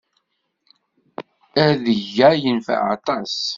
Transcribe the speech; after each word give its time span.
Adeg-a 1.65 2.29
yenfeɛ 2.43 2.83
aṭas. 2.95 3.33